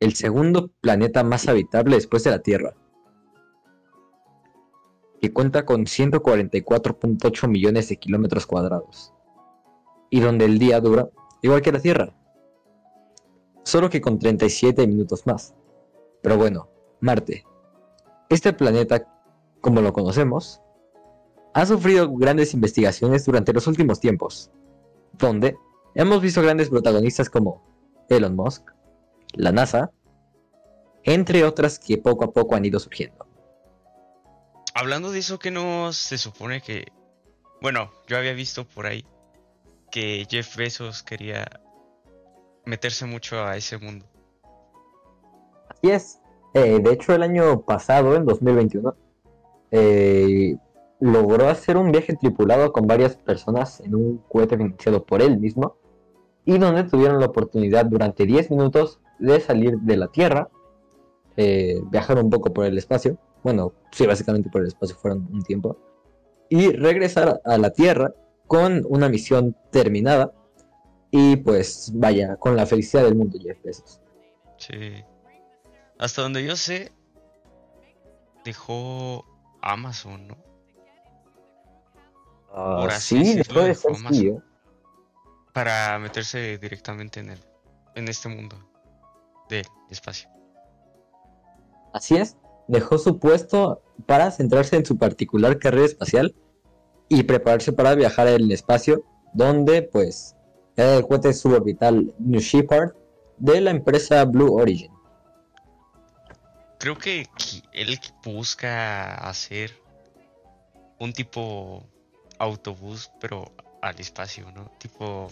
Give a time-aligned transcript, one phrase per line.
[0.00, 2.74] el segundo planeta más habitable después de la Tierra,
[5.20, 9.12] que cuenta con 144.8 millones de kilómetros cuadrados,
[10.10, 11.08] y donde el día dura
[11.42, 12.14] igual que la Tierra,
[13.64, 15.54] solo que con 37 minutos más.
[16.22, 16.68] Pero bueno,
[17.00, 17.44] Marte.
[18.28, 19.06] Este planeta,
[19.60, 20.60] como lo conocemos,
[21.54, 24.50] ha sufrido grandes investigaciones durante los últimos tiempos,
[25.12, 25.56] donde
[25.94, 27.62] hemos visto grandes protagonistas como
[28.08, 28.70] Elon Musk,
[29.38, 29.92] la NASA,
[31.04, 33.26] entre otras que poco a poco han ido surgiendo.
[34.74, 36.88] Hablando de eso, que no se supone que...
[37.62, 39.04] Bueno, yo había visto por ahí
[39.90, 41.46] que Jeff Bezos quería
[42.66, 44.06] meterse mucho a ese mundo.
[45.68, 46.20] Así es.
[46.54, 48.94] Eh, de hecho, el año pasado, en 2021,
[49.70, 50.56] eh,
[51.00, 55.76] logró hacer un viaje tripulado con varias personas en un cohete financiado por él mismo
[56.44, 60.48] y donde tuvieron la oportunidad durante 10 minutos de salir de la Tierra,
[61.36, 65.42] eh, viajar un poco por el espacio, bueno, sí, básicamente por el espacio fueron un
[65.42, 65.78] tiempo,
[66.48, 68.12] y regresar a la Tierra
[68.46, 70.32] con una misión terminada
[71.10, 74.00] y pues vaya, con la felicidad del mundo Jeff Bezos.
[74.56, 75.04] Sí.
[75.98, 76.92] Hasta donde yo sé,
[78.44, 79.24] dejó
[79.62, 80.36] Amazon, ¿no?
[82.52, 84.42] Uh, sí, dejó de ser CEO.
[85.52, 87.38] Para meterse directamente en el,
[87.94, 88.67] en este mundo
[89.48, 90.28] del espacio.
[91.92, 92.36] Así es,
[92.68, 96.34] dejó su puesto para centrarse en su particular carrera espacial
[97.08, 100.36] y prepararse para viajar el espacio, donde pues
[100.76, 102.92] era el cohete suborbital New Shepard
[103.38, 104.92] de la empresa Blue Origin.
[106.78, 107.26] Creo que
[107.72, 109.72] él busca hacer
[111.00, 111.84] un tipo
[112.38, 113.50] autobús, pero
[113.82, 114.70] al espacio, ¿no?
[114.78, 115.28] Tipo,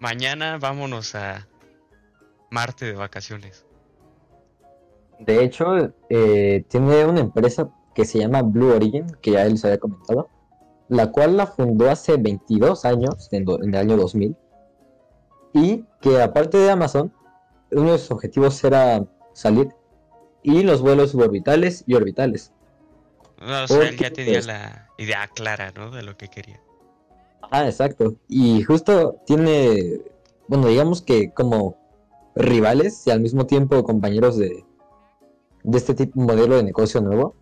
[0.00, 1.46] mañana vámonos a
[2.54, 3.66] Marte de vacaciones.
[5.18, 9.64] De hecho, eh, tiene una empresa que se llama Blue Origin, que ya él les
[9.64, 10.28] había comentado,
[10.88, 14.36] la cual la fundó hace 22 años, en, el año 2000,
[15.52, 17.12] y que aparte de Amazon,
[17.72, 19.74] uno de sus objetivos era salir
[20.44, 22.52] y los vuelos suborbitales y orbitales.
[23.40, 25.90] o sea, él ya tenía la idea clara, ¿no?
[25.90, 26.60] De lo que quería.
[27.50, 28.14] Ah, exacto.
[28.28, 30.02] Y justo tiene,
[30.46, 31.83] bueno, digamos que como
[32.36, 34.64] rivales y al mismo tiempo compañeros de,
[35.72, 37.36] este tipo modelo de negocio nuevo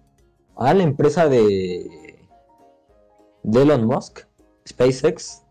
[0.57, 2.29] a la empresa de,
[3.43, 4.21] de Elon Musk,
[4.69, 5.43] SpaceX,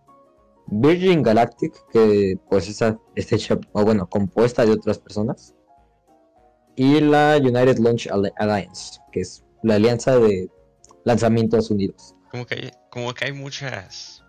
[0.67, 5.55] Virgin Galactic, que pues esa está hecha, o bueno, compuesta de otras personas,
[6.75, 10.49] y la United Launch Alliance, que es la alianza de
[11.03, 12.15] lanzamientos unidos.
[12.29, 14.23] Como que hay, como que hay muchas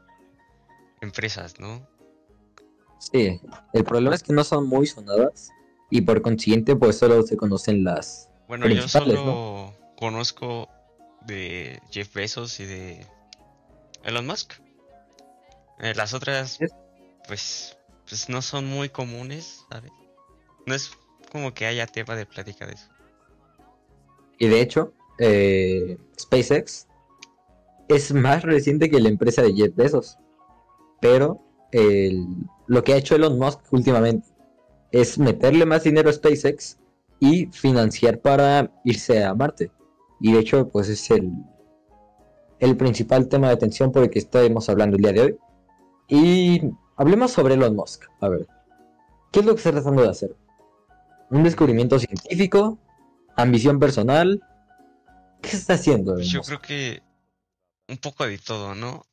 [1.01, 1.87] empresas, ¿no?
[3.11, 3.41] Sí,
[3.73, 5.51] el problema es que no son muy sonadas
[5.91, 10.69] y por consiguiente pues solo se conocen las bueno, yo solo conozco
[11.27, 13.07] de Jeff Bezos y de
[14.05, 14.53] Elon Musk.
[15.79, 16.59] Eh, las otras,
[17.27, 19.91] pues, pues no son muy comunes, ¿sabes?
[20.67, 20.91] No es
[21.31, 22.91] como que haya tema de plática de eso.
[24.39, 26.89] Y de hecho, eh, SpaceX
[27.89, 30.19] es más reciente que la empresa de Jeff Bezos.
[31.01, 31.41] Pero
[32.73, 34.27] lo que ha hecho Elon Musk últimamente
[34.93, 36.79] es meterle más dinero a SpaceX
[37.21, 39.71] y financiar para irse a Marte.
[40.23, 41.31] Y de hecho, pues es el,
[42.61, 45.39] el principal tema de atención por el que estamos hablando el día de hoy.
[46.09, 46.63] Y
[46.97, 48.05] hablemos sobre Elon Musk.
[48.23, 48.47] A ver,
[49.33, 50.35] ¿qué es lo que está tratando de hacer?
[51.29, 52.79] ¿Un descubrimiento científico?
[53.37, 54.41] ¿Ambición personal?
[55.43, 56.19] ¿Qué está haciendo?
[56.21, 57.03] Yo creo que
[57.87, 59.05] un poco de todo, ¿no?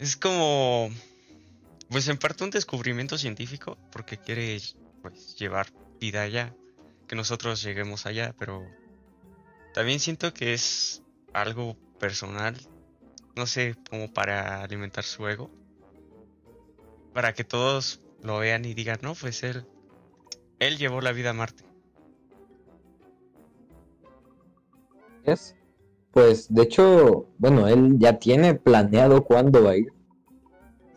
[0.00, 0.90] Es como,
[1.90, 4.58] pues en parte un descubrimiento científico porque quiere
[5.02, 5.68] pues, llevar
[6.00, 6.54] vida allá,
[7.06, 8.66] que nosotros lleguemos allá, pero
[9.72, 12.56] también siento que es algo personal,
[13.36, 15.50] no sé, como para alimentar su ego,
[17.14, 19.64] para que todos lo vean y digan, no, pues él,
[20.58, 21.64] él llevó la vida a Marte.
[25.24, 25.56] Es,
[26.12, 29.97] pues de hecho, bueno, él ya tiene planeado cuándo va a ir.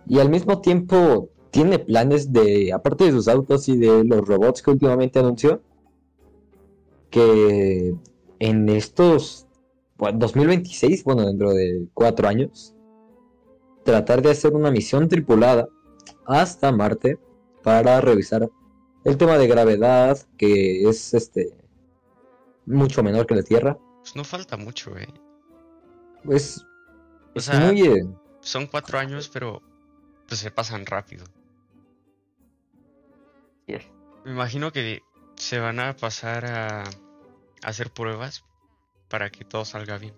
[0.07, 4.61] Y al mismo tiempo tiene planes de, aparte de sus autos y de los robots
[4.61, 5.61] que últimamente anunció,
[7.09, 7.93] que
[8.39, 9.47] en estos
[9.97, 12.73] 2026, bueno, dentro de cuatro años,
[13.83, 15.67] tratar de hacer una misión tripulada
[16.25, 17.19] hasta Marte
[17.63, 18.49] para revisar
[19.03, 21.53] el tema de gravedad, que es este
[22.65, 23.77] mucho menor que la Tierra.
[23.99, 25.07] Pues no falta mucho, eh.
[26.23, 26.65] Pues,
[27.35, 27.73] o sea,
[28.39, 29.61] son cuatro años, pero
[30.35, 31.25] se pasan rápido.
[34.23, 35.01] Me imagino que
[35.35, 36.87] se van a pasar a, a
[37.63, 38.43] hacer pruebas
[39.09, 40.13] para que todo salga bien.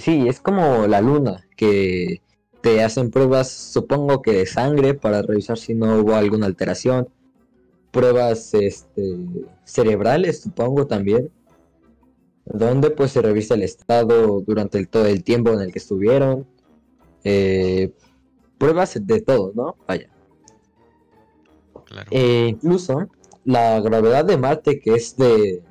[0.00, 2.20] Sí, es como la luna, que
[2.60, 7.08] te hacen pruebas, supongo que de sangre, para revisar si no hubo alguna alteración.
[7.90, 9.16] Pruebas este,
[9.64, 11.30] cerebrales, supongo también.
[12.44, 16.46] Donde pues se revisa el estado durante el, todo el tiempo en el que estuvieron.
[17.24, 17.92] Eh,
[18.58, 19.76] pruebas de todo, ¿no?
[19.86, 20.10] Vaya.
[21.84, 22.10] Claro.
[22.10, 23.08] Eh, incluso
[23.44, 25.62] la gravedad de Marte, que es de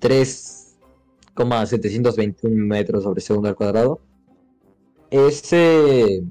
[0.00, 4.00] 3,721 metros sobre segundo al cuadrado,
[5.10, 6.24] es eh,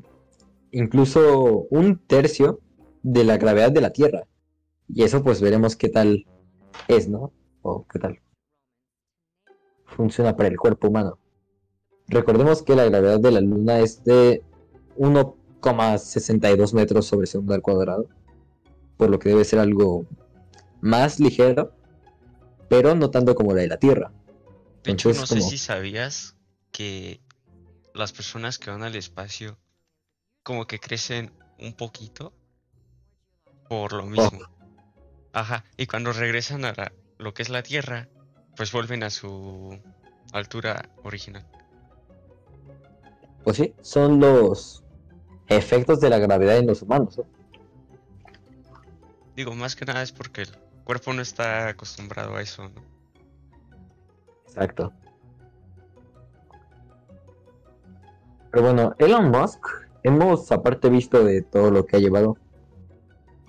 [0.71, 2.59] incluso un tercio
[3.03, 4.23] de la gravedad de la Tierra.
[4.87, 6.25] Y eso pues veremos qué tal
[6.87, 7.31] es, ¿no?
[7.61, 8.19] O qué tal
[9.95, 11.17] funciona para el cuerpo humano.
[12.07, 14.43] Recordemos que la gravedad de la Luna es de
[14.97, 18.07] 1,62 metros sobre segundo al cuadrado,
[18.97, 20.05] por lo que debe ser algo
[20.81, 21.71] más ligero,
[22.69, 24.11] pero no tanto como la de la Tierra.
[24.83, 26.35] De hecho, no sé si sabías
[26.71, 27.19] que
[27.93, 29.57] las personas que van al espacio
[30.43, 32.33] como que crecen un poquito
[33.67, 34.39] por lo mismo.
[35.33, 38.07] Ajá, y cuando regresan a la- lo que es la Tierra,
[38.55, 39.79] pues vuelven a su
[40.33, 41.45] altura original.
[43.43, 44.83] Pues sí, son los
[45.47, 47.17] efectos de la gravedad en los humanos.
[47.17, 47.25] ¿no?
[49.35, 50.49] Digo, más que nada es porque el
[50.83, 52.81] cuerpo no está acostumbrado a eso, ¿no?
[54.47, 54.93] Exacto.
[58.51, 59.67] Pero bueno, Elon Musk,
[60.03, 62.37] hemos aparte visto de todo lo que ha llevado,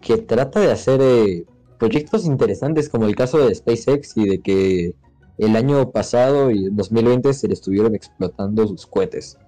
[0.00, 1.44] que trata de hacer eh,
[1.78, 4.94] proyectos interesantes como el caso de SpaceX y de que
[5.38, 9.38] el año pasado y en 2020 se le estuvieron explotando sus cohetes.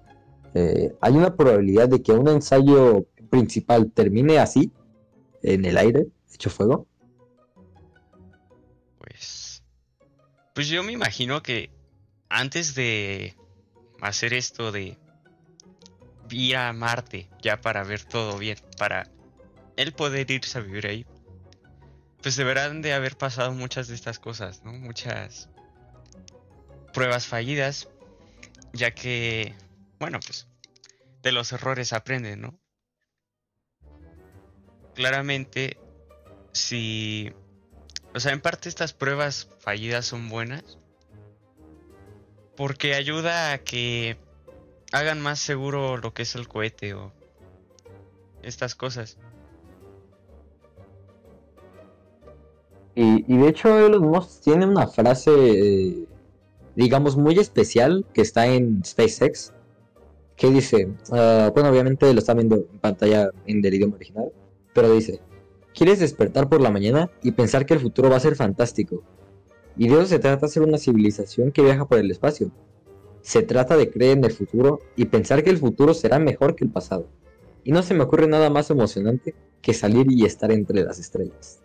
[0.53, 4.71] Eh, hay una probabilidad de que un ensayo principal termine así,
[5.43, 6.87] en el aire, hecho fuego.
[8.97, 9.63] Pues.
[10.53, 11.69] Pues yo me imagino que
[12.29, 13.35] antes de
[14.01, 14.97] hacer esto de
[16.29, 19.07] ir a Marte, ya para ver todo bien, para
[19.77, 21.05] él poder irse a vivir ahí,
[22.21, 24.73] pues deberán de haber pasado muchas de estas cosas, ¿no?
[24.73, 25.49] Muchas
[26.93, 27.87] pruebas fallidas,
[28.73, 29.53] ya que,
[29.99, 30.47] bueno, pues
[31.21, 32.59] de los errores aprenden, ¿no?
[34.95, 35.77] Claramente,
[36.51, 37.33] si
[38.13, 40.77] o sea, en parte estas pruebas fallidas son buenas.
[42.55, 44.17] Porque ayuda a que
[44.91, 47.13] hagan más seguro lo que es el cohete o
[48.41, 49.17] estas cosas.
[52.95, 56.05] Y, y de hecho Elon Musk tiene una frase, eh,
[56.75, 59.53] digamos, muy especial que está en SpaceX,
[60.39, 64.31] que dice, ah, bueno, obviamente lo está viendo en pantalla en del idioma original,
[64.73, 65.19] pero dice,
[65.75, 69.03] ¿quieres despertar por la mañana y pensar que el futuro va a ser fantástico?
[69.77, 72.51] Y de eso se trata de ser una civilización que viaja por el espacio.
[73.21, 76.63] Se trata de creer en el futuro y pensar que el futuro será mejor que
[76.63, 77.07] el pasado.
[77.65, 81.59] Y no se me ocurre nada más emocionante que salir y estar entre las estrellas.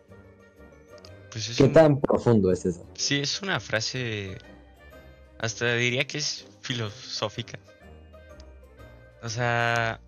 [1.31, 2.85] Pues es ¿Qué un- tan profundo es eso?
[2.95, 4.37] Sí, es una frase.
[5.39, 7.59] Hasta diría que es filosófica.
[9.25, 10.01] O sea.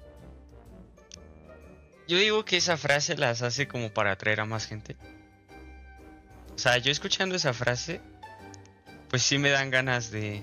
[2.07, 4.97] Yo digo que esa frase las hace como para atraer a más gente.
[6.55, 8.01] O sea, yo escuchando esa frase,
[9.09, 10.43] pues sí me dan ganas de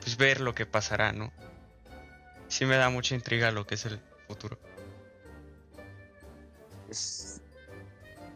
[0.00, 1.32] pues ver lo que pasará, ¿no?
[2.48, 4.58] Sí me da mucha intriga lo que es el futuro.
[6.88, 7.40] Es,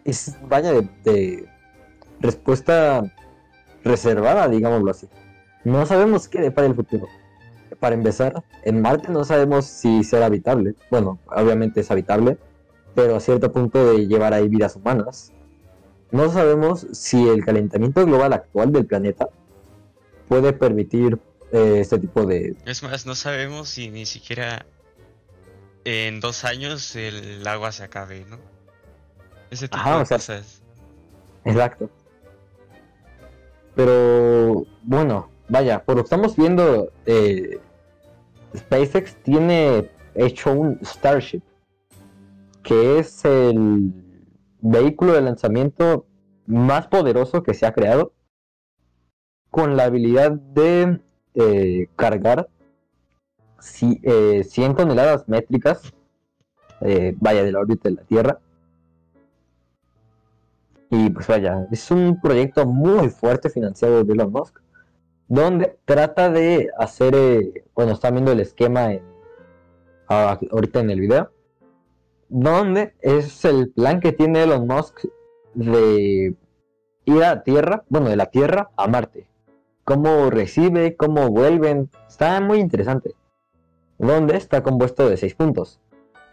[0.05, 1.49] es vaya de, de
[2.21, 3.03] respuesta
[3.85, 5.09] reservada, digámoslo así.
[5.65, 7.07] No sabemos qué depara el futuro.
[7.79, 10.75] Para empezar, en Marte no sabemos si será habitable.
[10.91, 12.39] Bueno, obviamente es habitable,
[12.95, 15.33] pero a cierto punto de llevar ahí vidas humanas.
[16.11, 19.29] No sabemos si el calentamiento global actual del planeta
[20.29, 21.19] puede permitir
[21.53, 22.57] eh, este tipo de...
[22.65, 24.65] Es más, no sabemos si ni siquiera
[25.85, 28.39] en dos años el agua se acabe, ¿no?
[29.51, 30.63] Ese tipo Ajá, de o sea, cosas.
[31.45, 31.91] Exacto.
[33.75, 37.59] Pero bueno, vaya, por lo que estamos viendo, eh,
[38.57, 41.43] SpaceX tiene hecho un Starship,
[42.63, 43.93] que es el
[44.61, 46.07] vehículo de lanzamiento
[46.47, 48.13] más poderoso que se ha creado,
[49.51, 51.01] con la habilidad de
[51.35, 52.49] eh, cargar
[54.03, 55.93] eh, 100 toneladas métricas,
[56.81, 58.39] eh, vaya, de la órbita de la Tierra.
[60.91, 64.59] Y pues vaya, es un proyecto muy fuerte financiado de Elon Musk,
[65.29, 68.91] donde trata de hacer, eh, bueno, están viendo el esquema
[70.09, 71.31] ah, ahorita en el video,
[72.29, 75.05] donde es el plan que tiene Elon Musk
[75.55, 76.35] de
[77.05, 79.29] ir a Tierra, bueno, de la Tierra a Marte.
[79.85, 83.15] Cómo recibe, cómo vuelven, está muy interesante.
[83.99, 85.81] Donde está compuesto de seis puntos.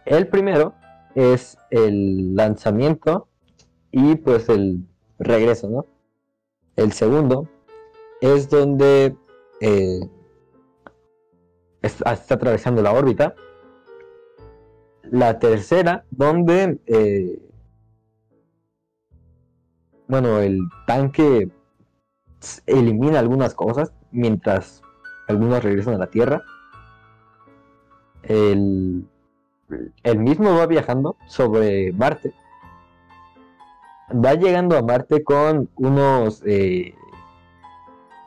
[0.05, 0.73] El primero
[1.15, 3.27] es el lanzamiento
[3.91, 4.85] y pues el
[5.19, 5.85] regreso, ¿no?
[6.75, 7.47] El segundo
[8.21, 9.15] es donde
[9.59, 9.99] eh,
[11.81, 13.35] está, atravesando la órbita.
[15.03, 17.41] La tercera, donde, eh,
[20.07, 21.49] bueno, el tanque
[22.65, 24.81] elimina algunas cosas mientras
[25.27, 26.43] algunos regresan a la Tierra.
[28.23, 29.07] El,
[30.03, 32.33] el mismo va viajando sobre Marte.
[34.13, 36.93] Va llegando a Marte con unos eh,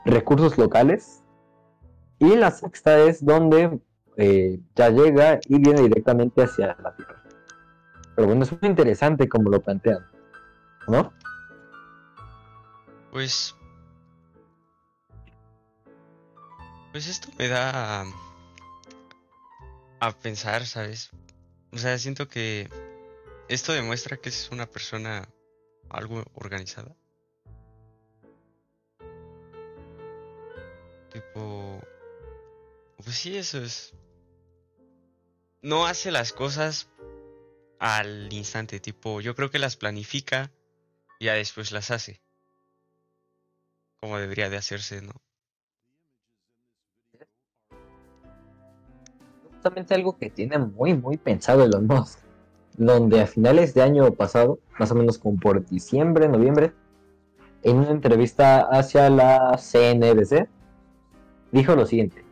[0.04, 1.23] recursos locales.
[2.18, 3.80] Y la sexta es donde
[4.16, 7.23] eh, ya llega y viene directamente hacia la Tierra.
[8.14, 10.06] Pero bueno, es muy interesante como lo plantean,
[10.87, 11.12] ¿no?
[13.11, 13.56] Pues.
[16.92, 18.04] Pues esto me da a,
[20.00, 21.11] a pensar, ¿sabes?
[21.73, 22.70] O sea, siento que
[23.49, 25.28] esto demuestra que es una persona
[25.90, 26.94] algo organizada.
[31.14, 31.80] Tipo...
[32.97, 33.94] Pues sí, eso es...
[35.62, 36.88] No hace las cosas
[37.78, 40.50] al instante, tipo, yo creo que las planifica
[41.18, 42.21] y ya después las hace.
[44.00, 45.12] Como debería de hacerse, ¿no?
[49.52, 52.18] Justamente algo que tiene muy, muy pensado Elon Musk.
[52.76, 56.73] Donde a finales de año pasado, más o menos como por diciembre, noviembre,
[57.62, 60.49] en una entrevista hacia la CNBC,
[61.54, 62.25] dijo lo siguiente,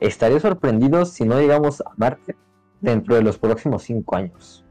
[0.00, 2.36] estaré sorprendido si no llegamos a Marte
[2.80, 4.64] dentro de los próximos cinco años.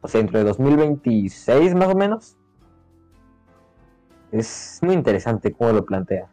[0.00, 2.36] O sea, dentro de 2026 más o menos.
[4.32, 6.32] Es muy interesante cómo lo plantea.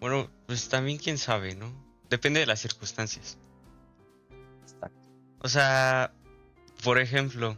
[0.00, 1.70] Bueno, pues también quién sabe, ¿no?
[2.08, 3.38] Depende de las circunstancias.
[5.42, 6.12] O sea,
[6.82, 7.56] por ejemplo,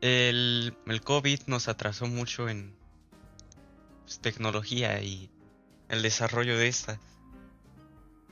[0.00, 2.74] el, el COVID nos atrasó mucho en
[4.04, 5.30] pues, tecnología y
[5.88, 6.98] el desarrollo de esta.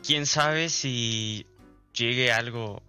[0.07, 1.47] Quién sabe si
[1.93, 2.83] llegue algo,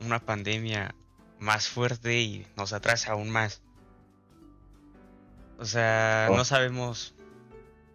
[0.00, 0.94] una pandemia
[1.38, 3.62] más fuerte y nos atrasa aún más.
[5.58, 6.44] O sea, no oh.
[6.44, 7.14] sabemos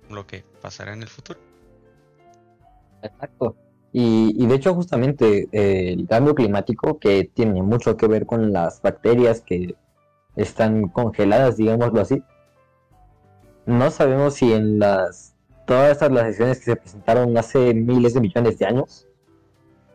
[0.10, 1.40] lo que pasará en el futuro.
[3.02, 3.56] Exacto.
[3.94, 8.82] Y, de hecho justamente eh, el cambio climático que tiene mucho que ver con las
[8.82, 9.76] bacterias que
[10.36, 12.22] están congeladas, digámoslo así.
[13.66, 15.37] No sabemos si en las
[15.68, 19.06] todas estas lesiones que se presentaron hace miles de millones de años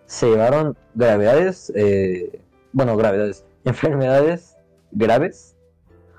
[0.04, 2.40] se llevaron gravedades, eh,
[2.72, 4.56] bueno, gravedades, enfermedades
[4.92, 5.56] graves,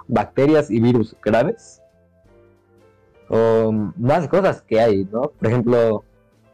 [0.08, 1.82] bacterias y virus graves,
[3.30, 5.30] o más cosas que hay, ¿no?
[5.30, 6.04] Por ejemplo,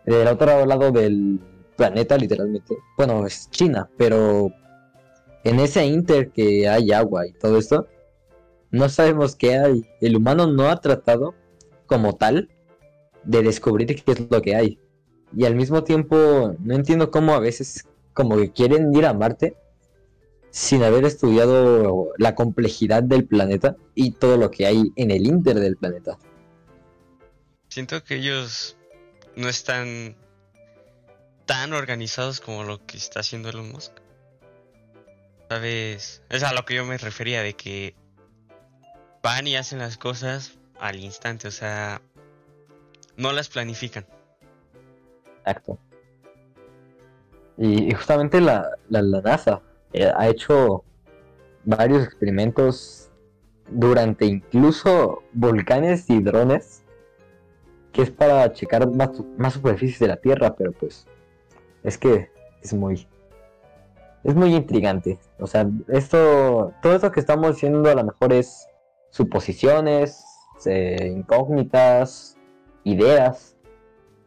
[0.06, 1.40] del otro lado del
[1.78, 4.52] planeta, literalmente, bueno, es China, pero
[5.46, 7.88] en ese inter que hay agua y todo esto,
[8.72, 9.86] no sabemos qué hay.
[10.02, 11.34] El humano no ha tratado
[11.88, 12.50] como tal
[13.30, 14.80] de descubrir qué es lo que hay.
[15.38, 19.56] Y al mismo tiempo, no entiendo cómo a veces como que quieren ir a Marte
[20.50, 25.60] sin haber estudiado la complejidad del planeta y todo lo que hay en el inter
[25.60, 26.18] del planeta.
[27.68, 28.78] Siento que ellos
[29.36, 30.16] no están
[31.46, 33.94] tan organizados como lo que está haciendo Elon Musk.
[35.50, 36.24] ¿Sabes?
[36.30, 37.94] Es a lo que yo me refería, de que
[39.22, 42.02] van y hacen las cosas al instante, o sea,
[43.20, 44.06] no las planifican.
[45.40, 45.78] Exacto.
[47.58, 49.62] Y, justamente la, la, NASA
[49.94, 50.84] eh, ha hecho
[51.66, 53.10] varios experimentos
[53.70, 56.84] durante incluso volcanes y drones,
[57.92, 61.06] que es para checar más, más superficies de la Tierra, pero pues
[61.84, 63.08] es que es muy
[64.24, 65.18] es muy intrigante.
[65.40, 68.68] O sea, esto, todo esto que estamos haciendo a lo mejor es
[69.12, 70.24] suposiciones,
[70.66, 72.38] eh, incógnitas,
[72.84, 73.56] ideas,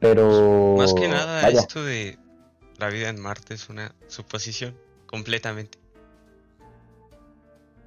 [0.00, 0.76] pero...
[0.76, 2.18] Más que nada, esto de
[2.78, 5.78] la vida en Marte es una suposición completamente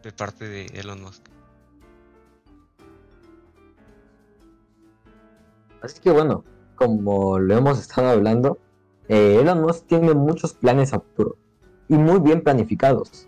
[0.03, 1.23] de parte de Elon Musk.
[5.81, 6.43] Así que bueno,
[6.75, 8.59] como lo hemos estado hablando,
[9.07, 11.37] eh, Elon Musk tiene muchos planes a futuro
[11.87, 13.27] y muy bien planificados.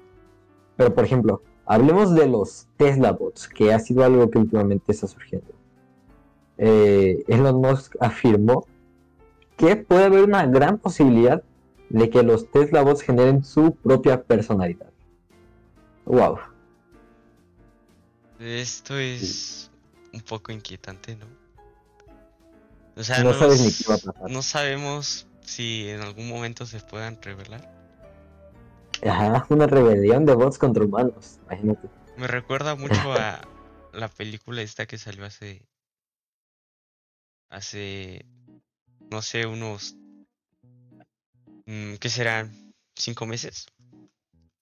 [0.76, 5.08] Pero por ejemplo, hablemos de los Tesla bots, que ha sido algo que últimamente está
[5.08, 5.57] surgiendo.
[6.58, 8.66] Eh, Elon Musk afirmó
[9.58, 11.44] que puede haber una gran posibilidad
[11.90, 14.90] de que los Tesla bots generen su propia personalidad.
[16.06, 16.40] Wow.
[18.40, 19.72] Esto es
[20.14, 21.26] un poco inquietante, ¿no?
[22.96, 24.32] O sea, No no, sabes ni qué va a pasar.
[24.32, 27.74] no sabemos si en algún momento se puedan revelar.
[29.08, 31.88] Ajá, una rebelión de bots contra humanos, imagínate.
[32.18, 33.42] Me recuerda mucho a
[33.94, 35.62] la película esta que salió hace.
[37.50, 38.26] Hace.
[39.10, 39.96] No sé, unos.
[41.66, 42.74] mm, ¿Qué serán?
[42.96, 43.68] ¿Cinco meses?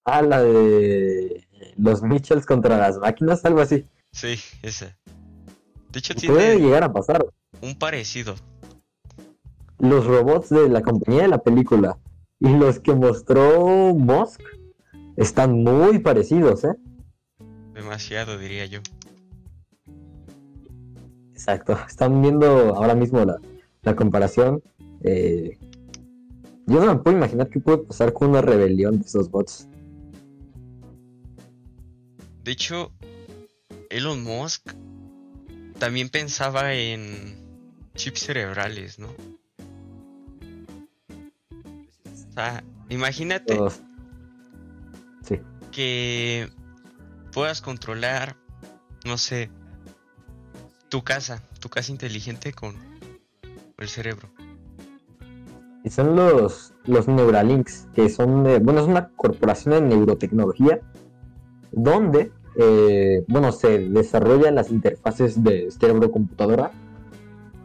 [0.04, 3.88] Ah, la de los Mitchells contra las máquinas, algo así.
[4.12, 4.98] Sí, esa.
[5.90, 7.26] De hecho, Puede tiene llegar a pasar.
[7.62, 8.36] un parecido.
[9.80, 11.98] Los robots de la compañía de la película
[12.40, 14.42] y los que mostró Musk
[15.18, 16.76] están muy parecidos, ¿eh?
[17.74, 18.80] Demasiado, diría yo.
[21.36, 21.78] Exacto.
[21.86, 23.38] Están viendo ahora mismo la,
[23.84, 24.64] la comparación.
[25.04, 25.58] eh,
[26.66, 29.68] yo no me puedo imaginar qué puede pasar con una rebelión de esos bots.
[32.44, 32.92] De hecho,
[33.90, 34.72] Elon Musk
[35.78, 37.36] también pensaba en
[37.94, 39.10] chips cerebrales, ¿no?
[41.50, 43.60] O sea, imagínate.
[45.24, 45.40] Sí.
[45.72, 46.50] que
[47.32, 48.38] puedas controlar,
[49.06, 49.50] no sé,
[50.96, 52.74] tu casa, tu casa inteligente con
[53.80, 54.30] el cerebro.
[55.84, 60.80] Y son los, los Neuralinks, que son, de- bueno, es una corporación de neurotecnología,
[61.74, 66.72] donde, eh, bueno, se desarrollan las interfaces de cerebro-computadora.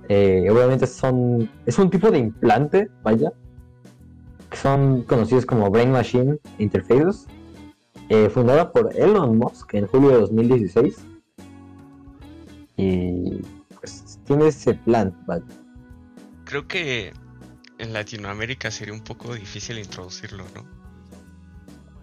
[0.09, 3.33] Eh, obviamente son, es un tipo de implante, vaya,
[4.51, 7.29] que son conocidos como Brain Machine Interfaces,
[8.09, 11.07] eh, fundada por Elon Musk en julio de 2016.
[12.81, 13.43] Y
[13.81, 15.15] pues tiene ese plan.
[16.45, 17.13] Creo que
[17.79, 20.67] en Latinoamérica sería un poco difícil introducirlo, ¿no?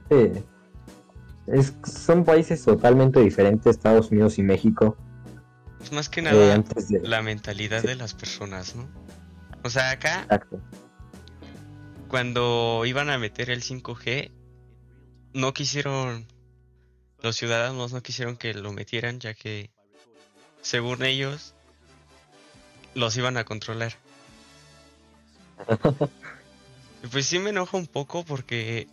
[0.09, 0.43] Sí.
[1.47, 4.97] Es- son países totalmente diferentes, Estados Unidos y México.
[5.81, 6.99] Es más que eh, nada antes de...
[7.01, 7.87] la mentalidad Sí.
[7.87, 8.87] de las personas, ¿no?
[9.63, 10.59] O sea, acá Exacto.
[12.07, 14.31] cuando iban a meter el 5G,
[15.33, 16.25] no quisieron,
[17.21, 19.71] los ciudadanos no quisieron que lo metieran, ya que,
[20.61, 21.53] según ellos,
[22.95, 23.93] los iban a controlar.
[27.03, 28.87] Y pues sí me enoja un poco porque,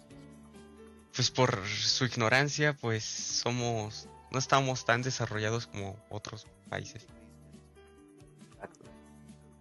[1.16, 7.06] pues por su ignorancia, pues somos, no estamos tan desarrollados como otros países.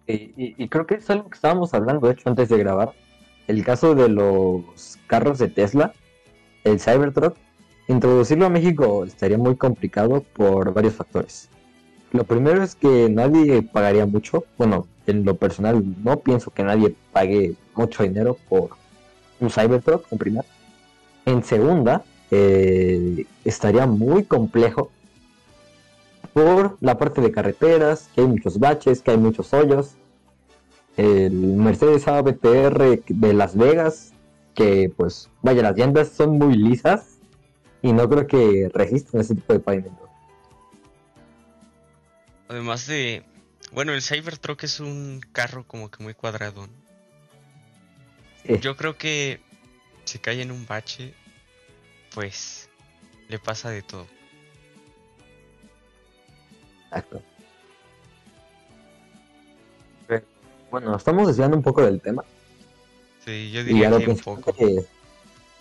[0.06, 2.92] Y, y- y creo que es algo que estábamos hablando, de hecho, antes de grabar.
[3.48, 5.94] El caso de los carros de Tesla,
[6.64, 7.36] el Cybertruck,
[7.88, 11.48] introducirlo a México estaría muy complicado por varios factores.
[12.14, 14.44] Lo primero es que nadie pagaría mucho.
[14.56, 18.70] Bueno, en lo personal no pienso que nadie pague mucho dinero por
[19.40, 20.44] un Cybertruck, en primera.
[21.26, 24.92] En segunda, eh, estaría muy complejo
[26.32, 29.96] por la parte de carreteras, que hay muchos baches, que hay muchos hoyos.
[30.96, 34.12] El Mercedes ABTR de Las Vegas,
[34.54, 37.18] que pues vaya, las llantas son muy lisas
[37.82, 40.03] y no creo que resistan ese tipo de pavimento.
[42.48, 43.24] Además de,
[43.72, 46.66] bueno, el Cybertruck es un carro como que muy cuadrado.
[46.66, 46.72] ¿no?
[48.44, 49.40] Sí, Yo creo que
[50.04, 51.14] si cae en un bache,
[52.14, 52.68] pues
[53.28, 54.06] le pasa de todo.
[56.86, 57.22] exacto.
[60.06, 60.24] Pero,
[60.70, 62.24] Bueno, estamos desviando un poco del tema.
[63.24, 64.52] Sí, yo diría que un poco.
[64.52, 64.84] que-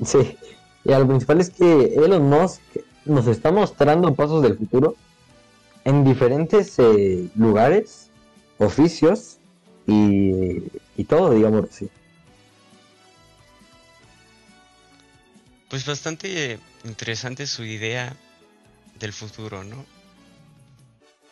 [0.04, 0.38] sí,
[0.84, 2.62] y a lo principal es que Elon Musk
[3.06, 4.96] nos está mostrando pasos del futuro
[5.86, 8.10] en diferentes eh, lugares,
[8.58, 9.38] oficios
[9.88, 10.63] y,
[10.96, 11.89] y todo, digamos así.
[15.69, 18.15] Pues bastante interesante su idea
[19.00, 19.86] del futuro, ¿no?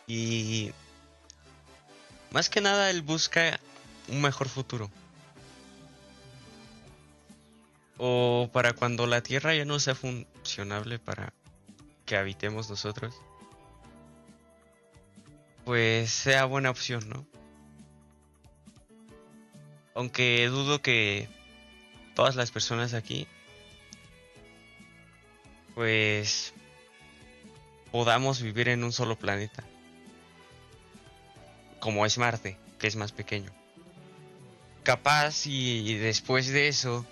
[0.06, 0.72] Y
[2.32, 3.60] más que nada él busca
[4.08, 4.90] un mejor futuro.
[7.98, 11.32] O para cuando la Tierra ya no sea funcionable para
[12.04, 13.14] que habitemos nosotros.
[15.64, 17.26] Pues sea buena opción, ¿no?
[19.94, 21.28] Aunque dudo que
[22.14, 23.26] todas las personas aquí
[25.74, 26.52] pues
[27.90, 29.64] podamos vivir en un solo planeta.
[31.80, 33.50] Como es Marte, que es más pequeño.
[34.82, 37.06] Capaz y después de eso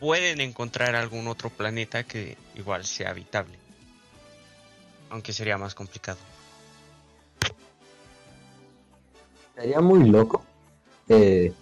[0.00, 3.67] pueden encontrar algún otro planeta que igual sea habitable.
[5.10, 6.18] Aunque sería más complicado.
[9.54, 10.44] Sería muy loco.
[11.08, 11.52] Eh,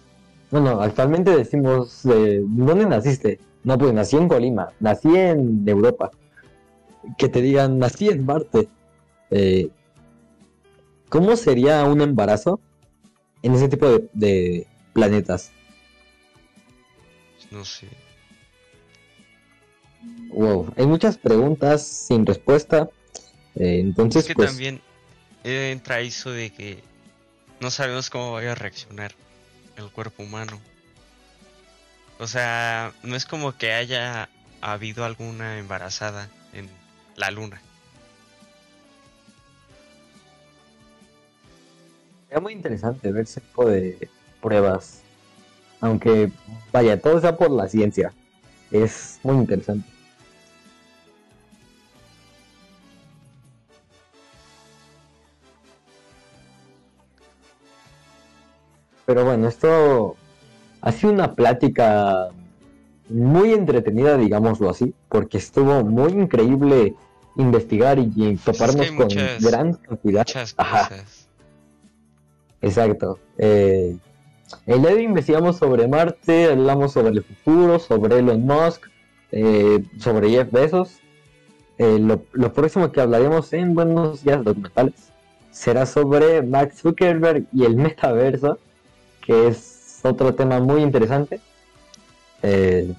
[0.51, 3.39] bueno, actualmente decimos, eh, ¿dónde naciste?
[3.63, 6.11] No, pues nací en Colima, nací en Europa.
[7.17, 8.69] Que te digan, nací en Marte.
[9.31, 9.69] Eh,
[11.09, 12.59] ¿Cómo sería un embarazo
[13.41, 15.51] en ese tipo de, de planetas?
[17.49, 17.87] No sé.
[20.29, 22.89] Wow, hay muchas preguntas sin respuesta.
[23.59, 24.81] Eh, entonces, Es que pues, también
[25.43, 26.83] entra eso de que
[27.59, 29.13] no sabemos cómo vaya a reaccionar
[29.77, 30.59] el cuerpo humano.
[32.19, 34.29] O sea, no es como que haya
[34.61, 36.69] habido alguna embarazada en
[37.15, 37.61] la luna.
[42.29, 44.09] es muy interesante ver ese tipo de
[44.41, 45.01] pruebas.
[45.79, 46.31] Aunque,
[46.71, 48.13] vaya, todo sea por la ciencia.
[48.71, 49.87] Es muy interesante.
[59.07, 60.17] Pero bueno, esto
[60.81, 62.27] ha sido una plática
[63.09, 66.93] muy entretenida, digámoslo así, porque estuvo muy increíble
[67.37, 70.19] investigar y, y toparnos con muchas- gran cantidad.
[70.27, 70.89] Muchas Ajá.
[70.89, 71.29] cosas.
[72.61, 73.17] Exacto.
[73.37, 73.95] Eh,
[74.65, 78.87] el día de hoy investigamos sobre Marte, hablamos sobre el futuro, sobre Elon Musk,
[79.31, 80.97] eh, sobre Jeff Bezos.
[81.77, 85.13] Eh, lo, lo próximo que hablaremos en Buenos Días Documentales
[85.51, 88.59] será sobre Max Zuckerberg y el metaverso,
[89.27, 91.41] que es otro tema muy interesante.
[92.41, 92.93] Eh,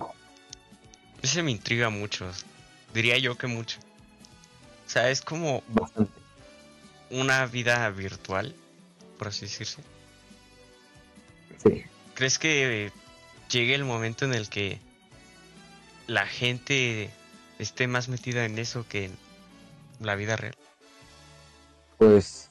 [1.22, 2.26] Ese me intriga mucho.
[2.92, 3.78] Diría yo que mucho.
[4.86, 6.12] O sea, es como bastante.
[7.10, 8.54] una vida virtual,
[9.18, 9.82] por así decirse.
[11.56, 11.82] Sí.
[12.14, 12.92] ¿Crees que
[13.50, 14.80] llegue el momento en el que
[16.06, 17.10] la gente
[17.58, 19.16] esté más metida en eso que en
[20.00, 20.54] la vida real?
[21.96, 22.50] Pues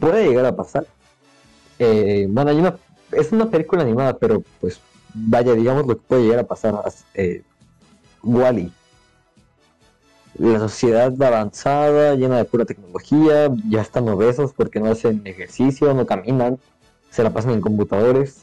[0.00, 0.86] puede llegar a pasar.
[1.78, 2.76] Eh, bueno, hay una,
[3.12, 4.80] es una película animada, pero pues
[5.14, 6.74] vaya, digamos lo que puede llegar a pasar.
[7.14, 7.42] Eh,
[8.22, 8.72] Wally.
[10.34, 16.06] La sociedad avanzada, llena de pura tecnología, ya están obesos porque no hacen ejercicio, no
[16.06, 16.58] caminan,
[17.10, 18.42] se la pasan en computadores.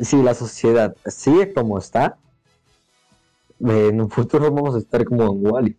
[0.00, 2.16] Si la sociedad sigue como está,
[3.66, 5.78] eh, en un futuro vamos a estar como en Wally.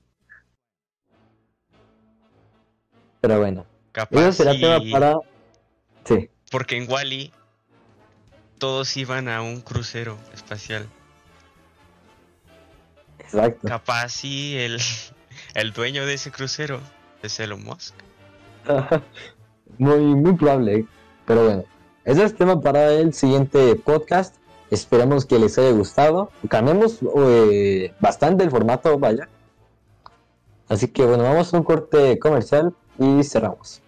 [3.19, 3.61] Pero bueno.
[3.61, 5.19] Eso Capaz será tema y- para.
[6.05, 7.31] Sí, Porque en Wally
[8.61, 10.87] todos iban a un crucero espacial.
[13.17, 13.67] exacto.
[13.67, 14.79] Capaz y el,
[15.55, 16.79] el dueño de ese crucero
[17.23, 17.95] es Elon Musk.
[19.79, 20.75] muy, muy probable.
[20.75, 20.85] ¿eh?
[21.25, 21.63] Pero bueno,
[22.05, 24.35] ese es tema para el siguiente podcast.
[24.69, 26.29] Esperamos que les haya gustado.
[26.47, 29.27] Cambiamos eh, bastante el formato, vaya.
[30.69, 33.80] Así que bueno, vamos a un corte comercial y cerramos.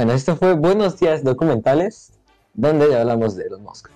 [0.00, 2.12] Bueno, esto fue Buenos Días Documentales,
[2.54, 3.90] donde hablamos de Elon Musk.